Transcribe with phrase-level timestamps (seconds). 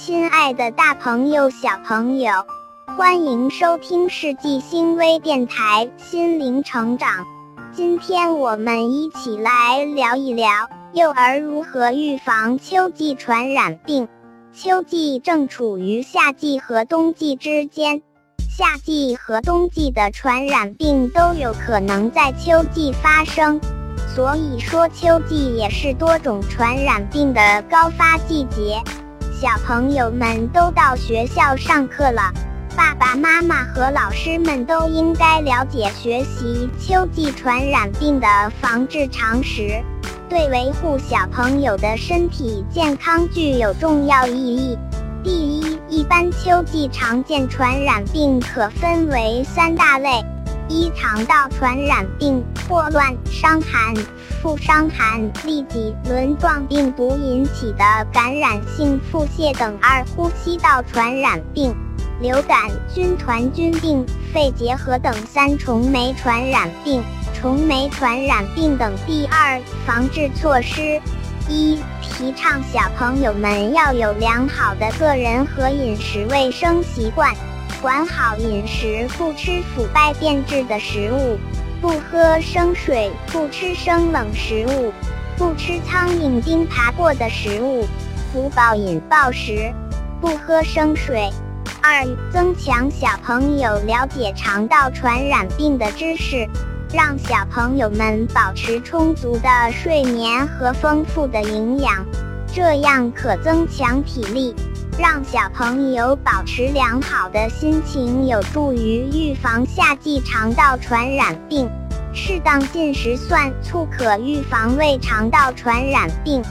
[0.00, 2.30] 亲爱的大朋友、小朋友，
[2.96, 7.26] 欢迎收听世纪星微电台心灵成长。
[7.72, 14.06] 今天我们一起来聊一聊幼儿如何预防秋季传染病。
[14.52, 18.00] 秋季正处于夏季和冬季之间，
[18.48, 23.60] 夏季和冬季的传染病都有可能在秋季发生，
[24.14, 28.80] 所以说秋季也是多种传染病的高发季节。
[29.40, 32.32] 小朋友们都到学校上课了，
[32.76, 38.26] 爸爸妈妈和老师们都应该了解学习秋季传染病的
[38.60, 39.80] 防治常识，
[40.28, 44.76] 对维护小朋友的身体健康具有重要意义。
[45.22, 50.20] 第一，一般秋季常见传染病可分为三大类：
[50.68, 53.94] 一、肠道传染病，霍乱、伤寒。
[54.40, 61.74] 副伤寒、痢疾、轮状病毒引起的感染性腹泻等；二、呼吸道传染病，
[62.20, 67.02] 流感、军团菌病、肺结核等；三、虫媒传染病，
[67.34, 68.92] 虫媒传染病等。
[69.06, 71.00] 第二，防治措施：
[71.48, 77.34] 一、提倡小朋友们要有良好的个人和饮食卫生习惯，
[77.80, 81.38] 管好饮食，不吃腐败变质的食物。
[81.80, 84.92] 不喝生水，不吃生冷食物，
[85.36, 87.86] 不吃苍蝇叮爬过的食物，
[88.32, 89.72] 不暴饮暴食，
[90.20, 91.30] 不喝生水。
[91.80, 96.48] 二、增强小朋友了解肠道传染病的知识，
[96.92, 102.04] 让小朋友们保持充足的睡眠和丰富的营养，
[102.52, 104.52] 这样可增强体力，
[104.98, 111.70] 让小朋友保持良好的心情，有助于预防夏季肠道传染病。
[112.12, 116.42] 适当进食蒜醋可预防胃肠道传染病。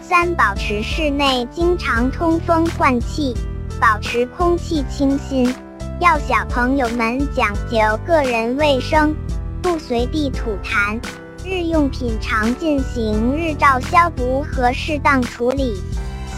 [0.00, 3.34] 三、保持室内经常通风换气，
[3.80, 5.52] 保持空气清新。
[5.98, 9.12] 要小朋友们讲究个人卫生，
[9.60, 10.96] 不随地吐痰。
[11.44, 15.74] 日用品常进行日照消毒和适当处理。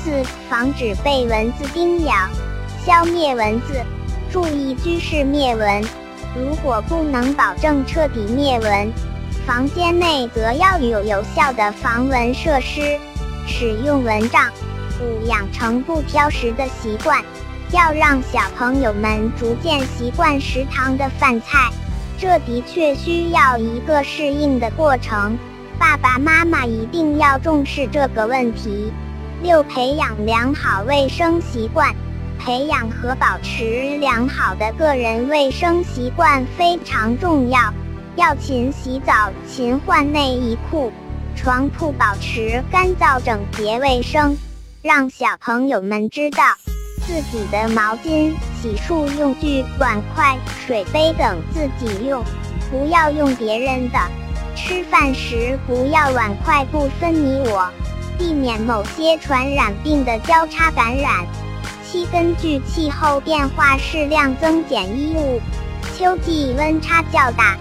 [0.08, 2.14] 四、防止被蚊子叮咬，
[2.82, 3.84] 消灭蚊子，
[4.32, 5.82] 注意居室灭蚊。
[6.34, 8.90] 如果不能保证彻底灭蚊，
[9.46, 12.98] 房间内则要有有效的防蚊设施，
[13.46, 14.50] 使用蚊帐。
[14.98, 17.22] 五、养成不挑食的习惯，
[17.70, 21.70] 要让小朋友们逐渐习惯食堂的饭菜，
[22.16, 25.36] 这的确需要一个适应的过程。
[25.78, 28.90] 爸爸妈妈一定要重视这个问题。
[29.42, 31.94] 六、培养良好卫生习惯。
[32.38, 37.74] 培养和保持良好的个人卫生习惯非常重要，
[38.14, 40.92] 要勤洗澡、勤换内衣裤，
[41.34, 44.36] 床铺保持干燥整洁卫生，
[44.82, 46.44] 让小朋友们知道
[47.00, 48.32] 自己的毛巾、
[48.62, 52.22] 洗漱用具、碗筷、水杯等自己用，
[52.70, 53.98] 不要用别人的。
[54.54, 57.68] 吃饭时不要碗筷不分你我，
[58.18, 61.24] 避免某些传染病的交叉感染。
[61.82, 65.40] 七、根据气候变化适量增减衣物。
[65.96, 67.56] 秋季温差较大，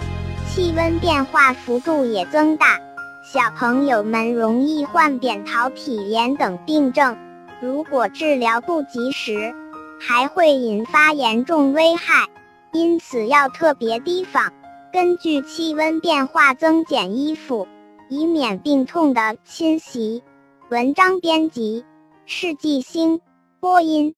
[0.49, 2.77] 气温变化幅度也增大，
[3.23, 7.17] 小朋友们容易患扁桃体炎等病症。
[7.61, 9.55] 如果治疗不及时，
[9.99, 12.27] 还会引发严重危害，
[12.73, 14.51] 因此要特别提防。
[14.93, 17.67] 根据气温变化增减衣服，
[18.09, 20.21] 以免病痛的侵袭。
[20.69, 21.85] 文章编辑：
[22.25, 23.21] 世纪星。
[23.61, 24.13] 播音：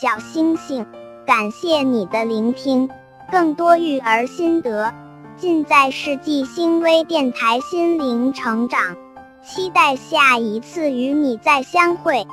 [0.00, 0.86] 小星星，
[1.26, 2.88] 感谢你的聆听。
[3.30, 4.94] 更多育儿心得，
[5.36, 8.96] 尽在世纪星微电台心灵成长。
[9.44, 12.26] 期待下一次与你再相会。